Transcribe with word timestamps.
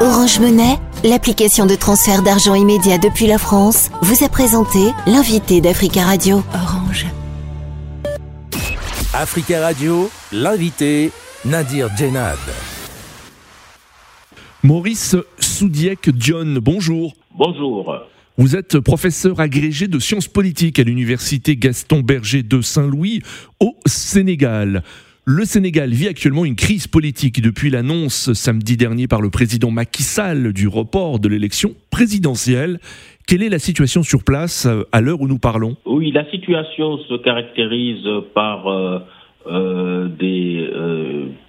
Orange 0.00 0.38
Monnaie, 0.38 0.76
l'application 1.02 1.66
de 1.66 1.74
transfert 1.74 2.22
d'argent 2.22 2.54
immédiat 2.54 2.98
depuis 2.98 3.26
la 3.26 3.36
France, 3.36 3.90
vous 4.00 4.24
a 4.24 4.28
présenté 4.28 4.78
l'invité 5.08 5.60
d'Africa 5.60 6.04
Radio. 6.04 6.44
Orange. 6.54 7.06
Africa 9.12 9.60
Radio, 9.60 10.08
l'invité 10.30 11.10
Nadir 11.44 11.88
Djenad. 11.96 12.38
Maurice 14.62 15.16
Soudiek 15.40 15.98
John, 16.16 16.60
bonjour. 16.60 17.14
Bonjour. 17.36 17.92
Vous 18.36 18.54
êtes 18.54 18.78
professeur 18.78 19.40
agrégé 19.40 19.88
de 19.88 19.98
sciences 19.98 20.28
politiques 20.28 20.78
à 20.78 20.84
l'université 20.84 21.56
Gaston 21.56 22.02
Berger 22.02 22.44
de 22.44 22.60
Saint-Louis 22.60 23.20
au 23.58 23.74
Sénégal. 23.84 24.84
Le 25.30 25.44
Sénégal 25.44 25.90
vit 25.90 26.08
actuellement 26.08 26.46
une 26.46 26.56
crise 26.56 26.86
politique 26.86 27.42
depuis 27.42 27.68
l'annonce 27.68 28.32
samedi 28.32 28.78
dernier 28.78 29.06
par 29.08 29.20
le 29.20 29.28
président 29.28 29.70
Macky 29.70 30.02
Sall 30.02 30.54
du 30.54 30.68
report 30.68 31.18
de 31.18 31.28
l'élection 31.28 31.74
présidentielle. 31.90 32.78
Quelle 33.26 33.42
est 33.42 33.50
la 33.50 33.58
situation 33.58 34.02
sur 34.02 34.24
place 34.24 34.64
euh, 34.64 34.84
à 34.90 35.02
l'heure 35.02 35.20
où 35.20 35.28
nous 35.28 35.38
parlons? 35.38 35.76
Oui, 35.84 36.12
la 36.12 36.24
situation 36.30 36.96
se 36.96 37.16
caractérise 37.18 38.08
par 38.34 38.68
euh, 38.68 39.00
euh, 39.48 40.08
des 40.08 40.66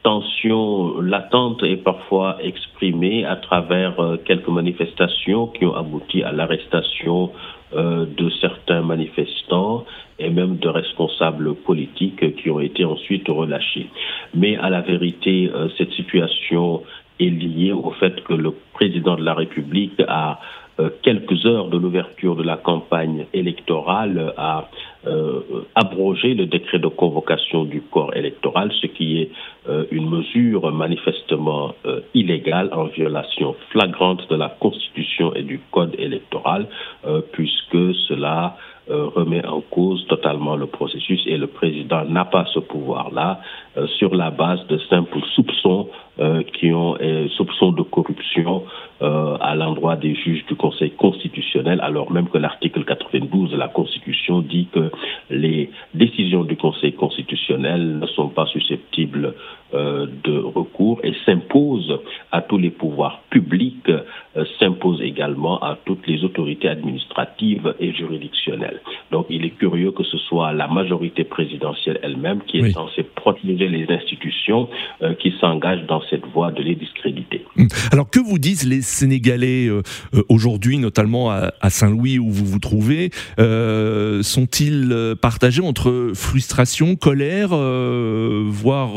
tensions 0.04 1.00
latentes 1.00 1.64
et 1.64 1.78
parfois 1.78 2.36
exprimées 2.44 3.24
à 3.24 3.38
travers 3.38 3.96
quelques 4.26 4.50
manifestations 4.50 5.48
qui 5.48 5.64
ont 5.64 5.74
abouti 5.74 6.22
à 6.22 6.34
l'arrestation 6.34 7.32
de 7.72 8.30
certains 8.42 8.82
manifestants 8.82 9.86
et 10.20 10.30
même 10.30 10.58
de 10.58 10.68
responsables 10.68 11.56
politiques 11.56 12.36
qui 12.36 12.50
ont 12.50 12.60
été 12.60 12.86
ensuite 12.86 13.28
relâchés. 13.28 13.88
Mais 14.34 14.58
à 14.58 14.70
la 14.70 14.82
vérité, 14.82 15.50
euh, 15.54 15.68
cette 15.78 15.92
situation 15.94 16.84
est 17.20 17.30
liée 17.30 17.72
au 17.72 17.92
fait 17.92 18.24
que 18.24 18.34
le 18.34 18.54
président 18.74 19.16
de 19.16 19.24
la 19.24 19.34
République 19.34 20.02
a 20.08 20.40
euh, 20.80 20.90
quelques 21.02 21.46
heures 21.46 21.70
de 21.70 21.78
l'ouverture 21.78 22.36
de 22.36 22.44
la 22.44 22.56
campagne 22.56 23.26
électorale 23.34 24.34
a 24.38 24.70
euh, 25.08 25.42
abrogé 25.76 26.34
le 26.34 26.46
décret 26.46 26.80
de 26.80 26.88
convocation 26.88 27.64
du 27.64 27.82
corps 27.82 28.16
électoral, 28.16 28.72
ce 28.82 28.88
qui 28.88 29.22
est 29.22 29.32
une 29.92 30.10
mesure 30.10 30.72
manifestement 30.72 31.76
illégale 32.16 32.70
en 32.74 32.86
violation 32.86 33.56
flagrante 33.70 34.28
de 34.28 34.36
la 34.36 34.50
Constitution 34.50 35.36
et 35.36 35.44
du 35.44 35.60
Code 35.72 35.94
électoral, 36.00 36.68
puisque 37.34 37.94
cela 38.08 38.56
euh, 38.90 39.06
remet 39.06 39.46
en 39.46 39.62
cause 39.62 40.04
totalement 40.08 40.56
le 40.56 40.66
processus 40.66 41.22
et 41.28 41.38
le 41.38 41.46
président 41.46 42.06
n'a 42.06 42.26
pas 42.26 42.46
ce 42.52 42.58
pouvoir-là 42.58 43.40
euh, 43.78 43.86
sur 44.00 44.16
la 44.16 44.32
base 44.32 44.66
de 44.66 44.80
simples 44.90 45.20
soupçons 45.36 45.90
euh, 46.20 46.42
qui 46.42 46.72
ont 46.72 46.98
soupçons 47.38 47.72
de 47.72 47.84
corruption 47.84 48.64
à 49.00 49.56
l'endroit 49.56 49.96
des 49.96 50.14
juges 50.14 50.46
du 50.48 50.56
Conseil 50.56 50.92
constitutionnel, 50.92 51.80
alors 51.82 52.12
même 52.12 52.28
que 52.28 52.38
l'article 52.38 52.84
92 52.84 53.52
de 53.52 53.56
la 53.56 53.70
Constitution 53.70 54.42
dit 54.42 54.68
que 54.74 54.89
les 55.30 55.70
décisions 55.94 56.44
du 56.44 56.56
Conseil 56.56 56.94
constitutionnel 56.94 58.00
ne 58.00 58.08
sont 58.08 58.30
pas 58.30 58.46
susceptibles 58.48 59.34
de 59.74 60.38
recours 60.40 61.00
et 61.04 61.14
s'imposent 61.26 62.00
à 62.32 62.42
tous 62.42 62.58
les 62.58 62.72
pouvoirs 62.72 63.22
publics, 63.30 63.92
s'imposent 64.60 65.02
également 65.02 65.60
à 65.60 65.78
toutes 65.86 66.08
les 66.08 66.24
autorités 66.24 66.70
administratives 66.70 67.74
et 67.80 67.92
juridictionnelles. 67.94 68.82
Donc 69.12 69.26
il 69.30 69.46
est 69.46 69.52
curieux 69.52 69.92
que 69.92 70.04
ce 70.04 70.18
soit 70.18 70.54
la 70.54 70.68
majorité 70.68 71.24
présidentielle 71.24 72.00
elle-même 72.04 72.42
qui 72.48 72.58
est 72.60 72.72
censée 72.72 73.04
protéger 73.04 73.68
les 73.68 73.86
institutions 73.90 74.70
euh, 75.02 75.14
qui 75.16 75.34
s'engagent 75.40 75.86
dans 75.88 76.02
cette 76.10 76.26
voie 76.28 76.52
de 76.52 76.62
les 76.62 76.76
discréditer. 76.76 77.46
Hum. 77.58 77.68
Alors 77.92 78.10
que 78.10 78.20
vous 78.20 78.40
disent 78.40 78.68
les 78.68 78.82
Sénégalais 78.82 79.68
euh, 79.68 79.82
euh, 80.14 80.24
aujourd'hui, 80.30 80.78
notamment 80.78 81.32
à, 81.32 81.70
Saint-Louis 81.70 82.20
où 82.20 82.30
vous 82.30 82.46
vous 82.46 82.60
trouvez 82.60 83.10
Sont-ils 83.38 85.16
partagés 85.22 85.62
entre 85.62 86.12
frustration, 86.14 86.96
colère, 86.96 87.50
voire 87.50 88.96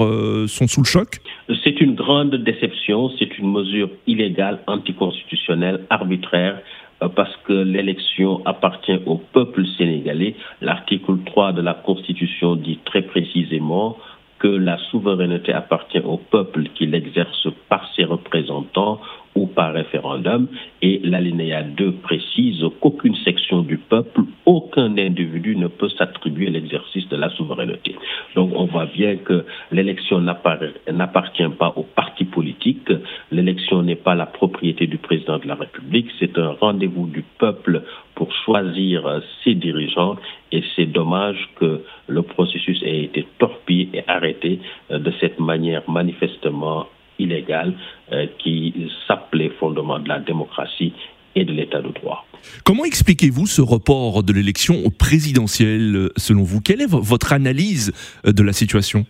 sont 0.48 0.66
sous 0.66 0.80
le 0.82 0.86
choc? 0.86 1.20
C'est 1.64 1.80
une 1.80 1.94
grande 1.94 2.34
déception, 2.36 3.10
c'est 3.18 3.38
une 3.38 3.52
mesure 3.52 3.90
illégale, 4.06 4.60
anticonstitutionnelle, 4.66 5.84
arbitraire 5.90 6.58
euh, 6.58 6.81
parce 7.08 7.36
que 7.44 7.52
l'élection 7.52 8.40
appartient 8.44 8.98
au 9.06 9.16
peuple 9.16 9.64
sénégalais. 9.78 10.36
L'article 10.60 11.18
3 11.26 11.52
de 11.52 11.62
la 11.62 11.74
Constitution 11.74 12.56
dit 12.56 12.78
très 12.84 13.02
précisément 13.02 13.96
que 14.38 14.48
la 14.48 14.76
souveraineté 14.90 15.52
appartient 15.52 16.00
au 16.00 16.16
peuple 16.16 16.64
qui 16.74 16.86
l'exerce 16.86 17.46
par 17.68 17.88
ses 17.94 18.04
représentants 18.04 19.00
ou 19.34 19.46
par 19.46 19.72
référendum. 19.72 20.48
Et 20.82 21.00
l'alinéa 21.04 21.62
2 21.62 21.92
précise 22.02 22.62
qu'aucune 22.80 23.14
section 23.24 23.62
du 23.62 23.78
peuple, 23.78 24.22
aucun 24.44 24.98
individu 24.98 25.54
ne 25.54 25.68
peut 25.68 25.88
s'attribuer 25.88 26.50
l'exercice 26.50 27.08
de 27.08 27.16
la 27.16 27.30
souveraineté. 27.30 27.94
Donc 28.34 28.50
on 28.54 28.64
voit 28.64 28.86
bien 28.86 29.16
que 29.16 29.44
l'élection 29.70 30.20
n'appartient 30.20 31.48
pas 31.58 31.72
aux 31.76 31.84
partis 31.84 32.24
politiques, 32.24 32.90
l'élection 33.32 33.82
n'est 33.82 33.96
pas 33.96 34.14
la 34.14 34.26
propriété 34.26 34.86
du 34.86 34.98
président 34.98 35.38
de 35.38 35.48
la 35.48 35.54
République, 35.54 36.08
c'est 36.20 36.38
un 36.38 36.52
rendez-vous 36.60 37.06
du 37.06 37.24
peuple 37.38 37.82
pour 38.14 38.32
choisir 38.44 39.22
ses 39.42 39.54
dirigeants 39.54 40.16
et 40.52 40.62
c'est 40.76 40.86
dommage 40.86 41.48
que 41.56 41.82
le 42.06 42.22
processus 42.22 42.82
ait 42.82 43.04
été 43.04 43.26
torpillé 43.38 43.88
et 43.94 44.04
arrêté 44.08 44.60
de 44.90 45.12
cette 45.20 45.40
manière 45.40 45.88
manifestement 45.90 46.86
illégale 47.18 47.74
euh, 48.12 48.26
qui 48.38 48.74
s'appelait 49.06 49.50
fondement 49.60 49.98
de 49.98 50.08
la 50.08 50.18
démocratie 50.18 50.92
et 51.34 51.44
de 51.44 51.52
l'état 51.52 51.80
de 51.80 51.88
droit. 51.88 52.26
Comment 52.64 52.84
expliquez-vous 52.84 53.46
ce 53.46 53.62
report 53.62 54.22
de 54.22 54.32
l'élection 54.32 54.74
présidentielle 54.98 56.08
selon 56.16 56.42
vous? 56.42 56.60
Quelle 56.60 56.82
est 56.82 56.90
votre 56.90 57.32
analyse 57.32 57.92
euh, 58.26 58.32
de 58.32 58.42
la 58.42 58.52
situation? 58.52 59.06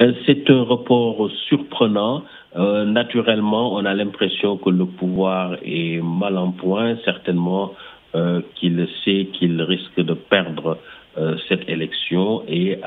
Euh, 0.00 0.12
C'est 0.26 0.48
un 0.50 0.62
report 0.62 1.30
surprenant. 1.48 2.24
Naturellement, 2.54 3.74
on 3.74 3.84
a 3.84 3.94
l'impression 3.94 4.58
que 4.58 4.70
le 4.70 4.84
pouvoir 4.86 5.56
est 5.64 6.02
mal 6.02 6.36
en 6.36 6.52
point, 6.52 6.96
certainement 7.04 7.72
qu'il 8.56 8.86
sait 9.04 9.28
qu'il 9.32 9.60
risque 9.62 10.00
de 10.00 10.12
perdre 10.12 10.76
cette 11.48 11.66
élection 11.66 12.42
et 12.46 12.78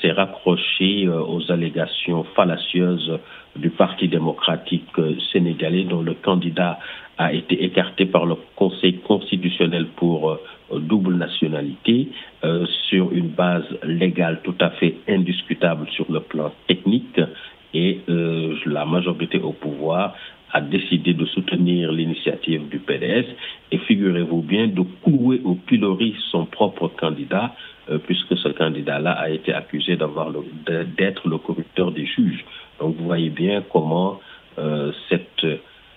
s'est 0.00 0.10
raccroché 0.10 1.08
aux 1.08 1.52
allégations 1.52 2.24
fallacieuses 2.34 3.20
du 3.54 3.70
Parti 3.70 4.08
démocratique 4.08 4.90
sénégalais 5.32 5.84
dont 5.84 6.02
le 6.02 6.14
candidat 6.14 6.78
a 7.18 7.32
été 7.32 7.64
écarté 7.64 8.06
par 8.06 8.26
le 8.26 8.36
Conseil 8.56 8.98
constitutionnel 8.98 9.86
pour 9.96 10.30
euh, 10.30 10.38
double 10.78 11.14
nationalité 11.14 12.08
euh, 12.44 12.66
sur 12.88 13.12
une 13.12 13.28
base 13.28 13.66
légale 13.82 14.40
tout 14.42 14.54
à 14.60 14.70
fait 14.70 14.96
indiscutable 15.08 15.86
sur 15.90 16.10
le 16.10 16.20
plan 16.20 16.52
technique. 16.66 17.18
euh, 17.18 17.26
la 18.72 18.84
majorité 18.84 19.38
au 19.38 19.52
pouvoir 19.52 20.14
a 20.52 20.60
décidé 20.60 21.14
de 21.14 21.24
soutenir 21.26 21.92
l'initiative 21.92 22.68
du 22.68 22.78
PDS 22.78 23.26
et 23.70 23.78
figurez-vous 23.78 24.42
bien 24.42 24.66
de 24.66 24.82
couler 25.02 25.40
au 25.44 25.54
pilori 25.54 26.14
son 26.30 26.44
propre 26.44 26.88
candidat 26.88 27.54
puisque 28.06 28.36
ce 28.36 28.48
candidat-là 28.50 29.12
a 29.12 29.30
été 29.30 29.52
accusé 29.52 29.96
d'avoir 29.96 30.30
d'être 30.96 31.26
le 31.26 31.38
corrupteur 31.38 31.90
des 31.90 32.06
juges. 32.06 32.44
Donc 32.78 32.96
vous 32.96 33.04
voyez 33.04 33.30
bien 33.30 33.62
comment 33.72 34.20
euh, 34.58 34.92
cette 35.08 35.46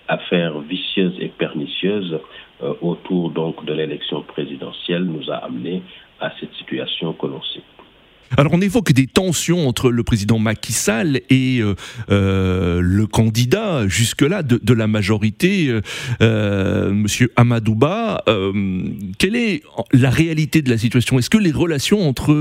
affaire 0.08 0.58
vicieuse 0.60 1.14
et 1.20 1.28
pernicieuse 1.28 2.18
euh, 2.62 2.74
autour 2.80 3.30
donc 3.30 3.64
de 3.64 3.72
l'élection 3.72 4.22
présidentielle 4.22 5.04
nous 5.04 5.30
a 5.30 5.36
amené 5.36 5.82
à 6.20 6.30
cette 6.40 6.54
situation 6.54 7.12
que 7.12 7.26
l'on 7.26 7.42
sait. 7.42 7.62
Alors 8.36 8.52
on 8.54 8.60
évoque 8.60 8.92
des 8.92 9.06
tensions 9.06 9.68
entre 9.68 9.90
le 9.90 10.02
président 10.02 10.38
Macky 10.38 10.72
Sall 10.72 11.20
et 11.30 11.60
euh, 11.60 11.74
euh, 12.10 12.80
le 12.80 13.06
candidat 13.06 13.86
jusque-là 13.88 14.42
de, 14.42 14.74
la 14.74 14.86
majorité, 14.86 15.68
euh, 16.20 16.92
Monsieur 16.92 17.30
Amadouba. 17.36 18.22
quelle 19.18 19.36
est 19.36 19.62
la 19.92 20.10
réalité 20.10 20.62
de 20.62 20.70
la 20.70 20.78
situation? 20.78 21.18
Est-ce 21.18 21.30
que 21.30 21.38
les 21.38 21.52
relations 21.52 22.06
entre 22.06 22.34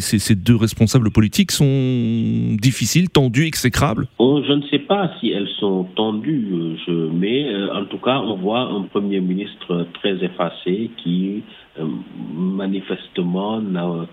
ces, 0.00 0.34
deux 0.34 0.56
responsables 0.56 1.10
politiques 1.10 1.52
sont 1.52 2.56
difficiles, 2.60 3.10
tendues, 3.10 3.46
exécrables? 3.46 4.06
Oh, 4.18 4.42
Je 4.46 4.52
ne 4.52 4.62
sais 4.70 4.78
pas 4.78 5.10
si 5.20 5.30
elles 5.30 5.48
sont 5.58 5.84
tendues, 5.94 6.76
mais 7.12 7.46
en 7.72 7.84
tout 7.84 7.98
cas 7.98 8.18
on 8.20 8.36
voit 8.36 8.62
un 8.62 8.82
premier 8.82 9.20
ministre 9.20 9.86
très 10.00 10.24
effacé 10.24 10.90
qui 11.02 11.42
manifestement 12.34 13.60
n'a 13.60 13.86
euh, 13.86 14.06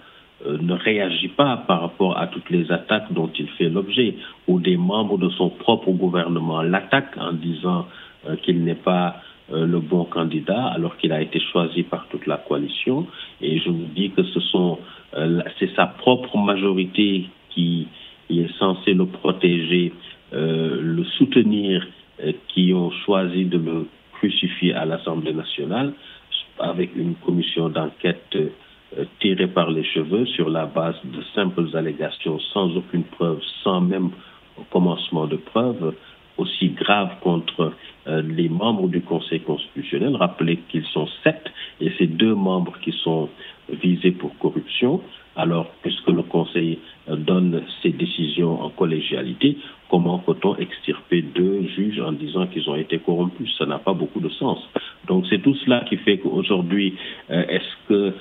ne 0.46 0.74
réagit 0.74 1.30
pas 1.30 1.58
par 1.68 1.82
rapport 1.82 2.18
à 2.18 2.28
toutes 2.28 2.50
les 2.50 2.72
attaques 2.72 3.12
dont 3.12 3.30
il 3.38 3.48
fait 3.50 3.70
l'objet, 3.70 4.16
ou 4.48 4.60
des 4.60 4.78
membres 4.78 5.18
de 5.18 5.30
son 5.30 5.50
propre 5.50 5.92
gouvernement 5.92 6.62
l'attaquent 6.62 7.18
en 7.18 7.34
disant 7.34 7.88
euh, 8.28 8.36
qu'il 8.38 8.64
n'est 8.64 8.76
pas 8.76 9.22
euh, 9.52 9.66
le 9.66 9.80
bon 9.80 10.06
candidat 10.06 10.66
alors 10.68 10.98
qu'il 10.98 11.12
a 11.12 11.22
été 11.22 11.40
choisi 11.40 11.84
par 11.84 12.08
toute 12.10 12.28
la 12.28 12.38
coalition. 12.38 13.08
Et 13.42 13.60
je 13.60 13.70
vous 13.70 13.88
dis 13.96 14.12
que 14.12 14.24
ce 14.24 14.40
sont, 14.40 14.80
c'est 15.60 15.74
sa 15.76 15.86
propre 15.86 16.38
majorité 16.38 17.26
qui 17.52 17.88
est 18.30 18.52
censée 18.58 18.94
le 18.94 19.06
protéger, 19.06 19.94
le 20.32 21.04
soutenir, 21.18 21.88
qui 22.50 22.74
ont 22.74 22.92
choisi 23.06 23.46
de 23.46 23.58
le 23.58 23.88
crucifier 24.14 24.74
à 24.74 24.86
l'Assemblée 24.86 25.34
nationale 25.34 25.94
avec 26.60 26.96
une 26.96 27.16
commission 27.16 27.70
d'enquête 27.70 28.38
tirée 29.20 29.48
par 29.48 29.70
les 29.72 29.84
cheveux 29.84 30.26
sur 30.26 30.50
la 30.50 30.66
base 30.66 30.96
de 31.04 31.22
simples 31.34 31.76
allégations 31.76 32.40
sans 32.54 32.76
aucune 32.76 33.04
preuve, 33.04 33.42
sans 33.64 33.82
même 33.82 34.12
commencement 34.72 35.28
de 35.28 35.38
preuve, 35.38 35.94
aussi 36.38 36.70
grave 36.70 37.12
contre 37.22 37.74
euh, 38.08 38.22
les 38.22 38.50
membres 38.50 38.88
du 38.88 39.02
Conseil 39.02 39.42
constitutionnel. 39.42 40.16
Rappelez 40.16 40.60
qu'ils 40.70 40.86
sont 40.86 41.08
sept 41.24 41.44
et 41.80 41.92
c'est 41.98 42.08
deux 42.08 42.36
membres 42.36 42.78
qui 42.82 42.92
sont 42.92 43.30
visés 43.70 44.12
pour 44.12 44.38
corruption. 44.38 45.02
Alors, 45.36 45.68
puisque 45.82 46.08
le 46.08 46.24
Conseil 46.24 46.80
euh, 47.10 47.16
donne 47.16 47.64
ses 47.82 47.92
décisions 47.92 48.62
en 48.62 48.70
collégialité, 48.70 49.58
comment 49.90 50.20
peut-on 50.20 50.56
extirper 50.58 51.22
deux 51.22 51.68
juges 51.76 52.00
en 52.00 52.12
disant 52.12 52.48
qu'ils 52.48 52.70
ont 52.70 52.76
été 52.76 53.00
corrompus? 53.00 53.56
Ça 53.58 53.66
n'a 53.66 53.80
pas 53.80 53.94
beaucoup 53.94 54.20
de 54.20 54.30
sens. 54.30 54.60
Donc, 55.08 55.26
c'est 55.30 55.42
tout 55.42 55.56
cela 55.66 55.82
qui 55.88 55.98
fait 55.98 56.18
qu'aujourd'hui, 56.18 56.96
euh, 57.30 57.44
est-ce 57.48 57.88
que 57.88 58.14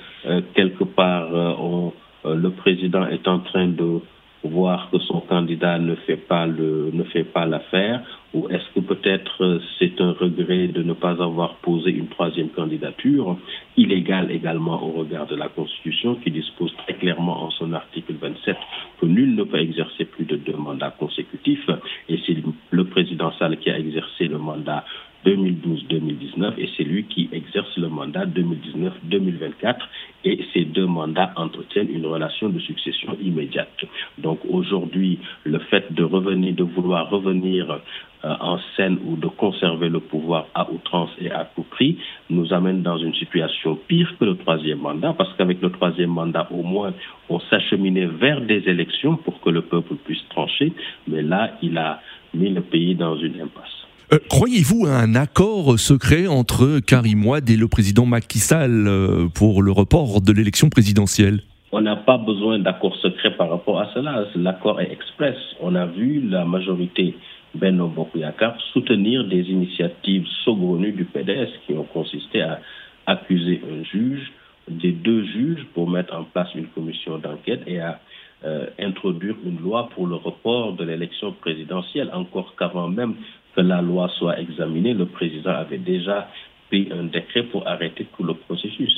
quelque 0.53 0.83
part, 0.83 1.29
on, 1.59 1.93
le 2.25 2.49
président 2.49 3.05
est 3.07 3.27
en 3.27 3.39
train 3.39 3.67
de 3.67 4.01
voir 4.47 4.89
que 4.91 4.99
son 4.99 5.21
candidat 5.21 5.79
ne 5.79 5.95
fait 5.95 6.17
pas 6.17 6.45
le 6.45 6.91
ne 6.93 7.03
fait 7.03 7.23
pas 7.23 7.45
l'affaire 7.45 8.01
ou 8.35 8.49
est-ce 8.49 8.69
que 8.75 8.81
peut-être 8.81 9.43
euh, 9.43 9.59
c'est 9.79 10.01
un 10.01 10.11
regret 10.11 10.67
de 10.67 10.83
ne 10.83 10.93
pas 10.93 11.23
avoir 11.23 11.55
posé 11.55 11.91
une 11.91 12.07
troisième 12.07 12.49
candidature 12.49 13.37
illégale 13.77 14.29
également 14.29 14.83
au 14.83 14.91
regard 14.91 15.25
de 15.27 15.35
la 15.35 15.47
Constitution 15.47 16.15
qui 16.15 16.31
dispose 16.31 16.73
très 16.83 16.95
clairement 16.95 17.43
en 17.43 17.51
son 17.51 17.71
article 17.71 18.13
27 18.19 18.57
que 18.99 19.05
nul 19.05 19.35
ne 19.35 19.43
peut 19.43 19.59
exercer 19.59 20.03
plus 20.05 20.25
de 20.25 20.35
deux 20.35 20.57
mandats 20.57 20.93
consécutifs. 20.99 21.69
Et 22.09 22.19
c'est 22.25 22.35
le 22.71 22.83
président 22.85 23.31
Sall 23.39 23.57
qui 23.57 23.69
a 23.69 23.79
exercé 23.79 24.27
le 24.27 24.37
mandat 24.37 24.83
2012-2019 25.25 26.53
et 26.57 26.69
c'est 26.77 26.83
lui 26.83 27.05
qui 27.05 27.29
exerce 27.31 27.75
le 27.77 27.89
mandat 27.89 28.25
2019-2024 28.25 29.75
et 30.23 30.39
ces 30.53 30.65
deux 30.65 30.85
mandats 30.85 31.33
entretiennent 31.35 31.89
une 31.89 32.05
relation 32.05 32.49
de 32.49 32.59
succession 32.59 33.17
immédiate. 33.21 33.85
Donc 34.17 34.39
aujourd'hui, 34.47 35.19
le 35.43 35.59
fait 35.59 35.91
de 35.93 36.03
revenir, 36.03 36.53
de 36.53 36.63
vouloir 36.63 37.09
revenir 37.09 37.79
euh, 38.25 38.33
en 38.39 38.59
scène 38.75 38.97
ou 39.05 39.17
de 39.17 39.27
conserver 39.27 39.89
le 39.89 39.99
pouvoir 39.99 40.47
à 40.55 40.69
outrance 40.71 41.11
et 41.19 41.29
à 41.29 41.45
tout 41.55 41.63
prix 41.63 41.97
nous 42.29 42.53
amène 42.53 42.81
dans 42.81 42.97
une 42.97 43.13
situation 43.13 43.77
pire 43.87 44.15
que 44.19 44.25
le 44.25 44.35
troisième 44.35 44.79
mandat 44.79 45.13
parce 45.13 45.31
qu'avec 45.35 45.61
le 45.61 45.69
troisième 45.71 46.09
mandat, 46.09 46.47
au 46.51 46.63
moins, 46.63 46.93
on 47.29 47.39
s'acheminait 47.39 48.07
vers 48.07 48.41
des 48.41 48.67
élections 48.67 49.15
pour 49.17 49.41
que 49.41 49.49
le 49.49 49.61
peuple 49.61 49.95
puisse 49.95 50.27
trancher, 50.29 50.73
mais 51.07 51.21
là, 51.21 51.51
il 51.61 51.77
a 51.77 52.01
mis 52.33 52.49
le 52.49 52.61
pays 52.61 52.95
dans 52.95 53.15
une 53.15 53.39
impasse. 53.41 53.84
Euh, 54.13 54.19
croyez-vous 54.29 54.85
à 54.85 54.97
un 54.99 55.15
accord 55.15 55.79
secret 55.79 56.27
entre 56.27 56.79
Karim 56.79 57.25
Ouad 57.25 57.49
et 57.49 57.57
le 57.57 57.67
président 57.67 58.05
Macky 58.05 58.37
Sall 58.37 58.87
euh, 58.87 59.27
pour 59.33 59.63
le 59.63 59.71
report 59.71 60.21
de 60.21 60.31
l'élection 60.31 60.69
présidentielle? 60.69 61.39
On 61.71 61.81
n'a 61.81 61.95
pas 61.95 62.19
besoin 62.19 62.59
d'accord 62.59 62.95
secret 62.97 63.35
par 63.35 63.49
rapport 63.49 63.79
à 63.81 63.89
cela. 63.95 64.25
L'accord 64.35 64.79
est 64.79 64.91
express. 64.91 65.35
On 65.59 65.73
a 65.73 65.87
vu 65.87 66.21
la 66.21 66.45
majorité 66.45 67.15
Benno 67.55 67.87
Bokuyakar 67.87 68.55
soutenir 68.73 69.27
des 69.27 69.41
initiatives 69.49 70.25
saugrenues 70.43 70.91
du 70.91 71.05
PDS 71.05 71.49
qui 71.65 71.73
ont 71.73 71.85
consisté 71.85 72.43
à 72.43 72.59
accuser 73.07 73.61
un 73.71 73.83
juge, 73.83 74.31
des 74.69 74.91
deux 74.91 75.25
juges 75.25 75.65
pour 75.73 75.89
mettre 75.89 76.15
en 76.15 76.25
place 76.25 76.49
une 76.53 76.67
commission 76.67 77.17
d'enquête 77.17 77.63
et 77.65 77.79
à 77.79 77.99
euh, 78.43 78.67
introduire 78.79 79.35
une 79.43 79.59
loi 79.59 79.89
pour 79.95 80.05
le 80.05 80.15
report 80.15 80.73
de 80.73 80.83
l'élection 80.83 81.31
présidentielle, 81.31 82.11
encore 82.13 82.53
qu'avant 82.55 82.87
même 82.87 83.15
que 83.55 83.61
la 83.61 83.81
loi 83.81 84.09
soit 84.17 84.39
examinée, 84.39 84.93
le 84.93 85.05
président 85.05 85.51
avait 85.51 85.77
déjà 85.77 86.29
pris 86.69 86.89
un 86.91 87.03
décret 87.05 87.43
pour 87.43 87.67
arrêter 87.67 88.05
tout 88.15 88.23
le 88.23 88.33
processus, 88.33 88.93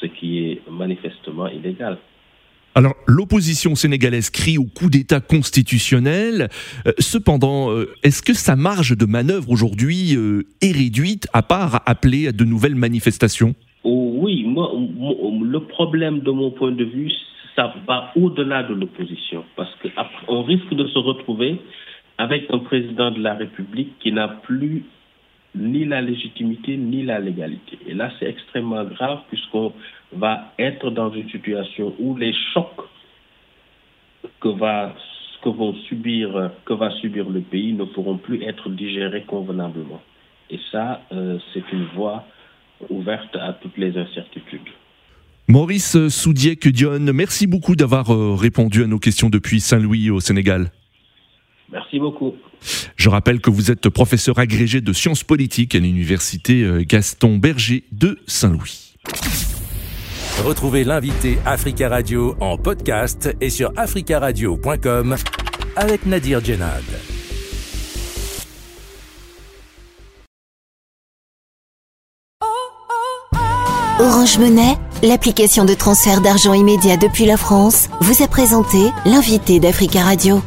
ce 0.00 0.06
qui 0.06 0.38
est 0.38 0.62
manifestement 0.70 1.48
illégal. 1.48 1.98
Alors, 2.74 2.94
l'opposition 3.06 3.74
sénégalaise 3.74 4.28
crie 4.28 4.58
au 4.58 4.64
coup 4.64 4.90
d'État 4.90 5.20
constitutionnel. 5.20 6.50
Euh, 6.86 6.92
cependant, 6.98 7.70
euh, 7.70 7.86
est-ce 8.02 8.20
que 8.20 8.34
sa 8.34 8.54
marge 8.54 8.94
de 8.94 9.06
manœuvre 9.06 9.50
aujourd'hui 9.50 10.14
euh, 10.14 10.42
est 10.60 10.76
réduite, 10.76 11.26
à 11.32 11.42
part 11.42 11.80
appeler 11.86 12.28
à 12.28 12.32
de 12.32 12.44
nouvelles 12.44 12.74
manifestations? 12.74 13.54
Oh, 13.82 14.12
Oui, 14.16 14.44
moi, 14.44 14.70
le 14.74 15.60
problème 15.60 16.20
de 16.20 16.30
mon 16.30 16.50
point 16.50 16.72
de 16.72 16.84
vue, 16.84 17.10
ça 17.56 17.72
va 17.88 18.12
au-delà 18.14 18.64
de 18.64 18.74
l'opposition, 18.74 19.42
parce 19.56 19.70
qu'on 19.80 20.42
risque 20.42 20.74
de 20.74 20.86
se 20.88 20.98
retrouver 20.98 21.58
avec 22.18 22.46
un 22.50 22.58
président 22.58 23.10
de 23.10 23.20
la 23.20 23.34
République 23.34 23.98
qui 24.00 24.12
n'a 24.12 24.28
plus 24.28 24.84
ni 25.54 25.84
la 25.84 26.00
légitimité 26.00 26.76
ni 26.76 27.02
la 27.02 27.18
légalité. 27.18 27.78
Et 27.86 27.94
là, 27.94 28.10
c'est 28.18 28.26
extrêmement 28.26 28.84
grave 28.84 29.20
puisqu'on 29.28 29.72
va 30.12 30.52
être 30.58 30.90
dans 30.90 31.10
une 31.12 31.28
situation 31.30 31.94
où 31.98 32.16
les 32.16 32.34
chocs 32.52 32.88
que 34.40 34.48
va 34.48 34.94
que 35.42 35.48
vont 35.48 35.74
subir 35.88 36.50
que 36.64 36.72
va 36.72 36.90
subir 37.00 37.28
le 37.28 37.40
pays 37.40 37.72
ne 37.72 37.84
pourront 37.84 38.18
plus 38.18 38.42
être 38.42 38.68
digérés 38.70 39.22
convenablement. 39.22 40.02
Et 40.50 40.58
ça, 40.70 41.02
euh, 41.12 41.38
c'est 41.52 41.64
une 41.72 41.86
voie 41.94 42.24
ouverte 42.90 43.34
à 43.36 43.52
toutes 43.54 43.76
les 43.76 43.96
incertitudes. 43.96 44.68
Maurice 45.48 46.08
Soudiek-Dion, 46.08 47.12
merci 47.14 47.46
beaucoup 47.46 47.76
d'avoir 47.76 48.12
euh, 48.12 48.34
répondu 48.34 48.82
à 48.82 48.86
nos 48.86 48.98
questions 48.98 49.30
depuis 49.30 49.60
Saint-Louis 49.60 50.10
au 50.10 50.20
Sénégal. 50.20 50.72
Merci 51.72 51.98
beaucoup. 51.98 52.34
Je 52.96 53.08
rappelle 53.08 53.40
que 53.40 53.50
vous 53.50 53.70
êtes 53.70 53.88
professeur 53.88 54.38
agrégé 54.38 54.80
de 54.80 54.92
sciences 54.92 55.24
politiques 55.24 55.74
à 55.74 55.78
l'université 55.78 56.62
euh, 56.62 56.84
Gaston 56.86 57.38
Berger 57.38 57.84
de 57.92 58.18
Saint-Louis. 58.26 58.94
Retrouvez 60.44 60.84
l'invité 60.84 61.38
Africa 61.44 61.88
Radio 61.88 62.36
en 62.40 62.58
podcast 62.58 63.34
et 63.40 63.50
sur 63.50 63.72
africaradio.com 63.76 65.16
avec 65.76 66.06
Nadir 66.06 66.44
Djenad. 66.44 66.84
Orange 73.98 74.38
Monnaie, 74.38 74.76
l'application 75.02 75.64
de 75.64 75.72
transfert 75.72 76.20
d'argent 76.20 76.52
immédiat 76.52 76.98
depuis 76.98 77.24
la 77.24 77.38
France, 77.38 77.88
vous 78.02 78.22
a 78.22 78.28
présenté 78.28 78.76
l'invité 79.06 79.58
d'Africa 79.58 80.02
Radio. 80.02 80.42